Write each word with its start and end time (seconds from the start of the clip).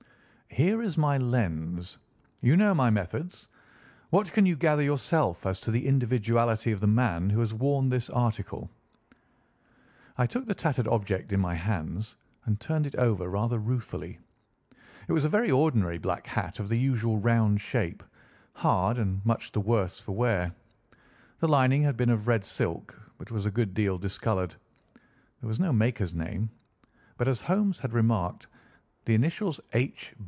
"Here 0.53 0.81
is 0.81 0.97
my 0.97 1.17
lens. 1.17 1.97
You 2.41 2.57
know 2.57 2.73
my 2.73 2.89
methods. 2.89 3.47
What 4.09 4.33
can 4.33 4.45
you 4.45 4.57
gather 4.57 4.81
yourself 4.81 5.45
as 5.45 5.61
to 5.61 5.71
the 5.71 5.87
individuality 5.87 6.73
of 6.73 6.81
the 6.81 6.87
man 6.87 7.29
who 7.29 7.39
has 7.39 7.53
worn 7.53 7.87
this 7.87 8.09
article?" 8.09 8.69
I 10.17 10.27
took 10.27 10.45
the 10.47 10.53
tattered 10.53 10.89
object 10.89 11.31
in 11.31 11.39
my 11.39 11.53
hands 11.55 12.17
and 12.43 12.59
turned 12.59 12.85
it 12.85 12.97
over 12.97 13.29
rather 13.29 13.59
ruefully. 13.59 14.19
It 15.07 15.13
was 15.13 15.23
a 15.23 15.29
very 15.29 15.49
ordinary 15.51 15.97
black 15.97 16.27
hat 16.27 16.59
of 16.59 16.67
the 16.67 16.77
usual 16.77 17.17
round 17.17 17.61
shape, 17.61 18.03
hard 18.55 18.97
and 18.97 19.25
much 19.25 19.53
the 19.53 19.61
worse 19.61 20.01
for 20.01 20.11
wear. 20.11 20.51
The 21.39 21.47
lining 21.47 21.81
had 21.83 21.95
been 21.95 22.09
of 22.09 22.27
red 22.27 22.43
silk, 22.43 22.99
but 23.17 23.31
was 23.31 23.45
a 23.45 23.51
good 23.51 23.73
deal 23.73 23.97
discoloured. 23.97 24.53
There 25.39 25.47
was 25.47 25.61
no 25.61 25.71
maker's 25.71 26.13
name; 26.13 26.49
but, 27.17 27.29
as 27.29 27.39
Holmes 27.39 27.79
had 27.79 27.93
remarked, 27.93 28.47
the 29.05 29.15
initials 29.15 29.61
"H. 29.71 30.13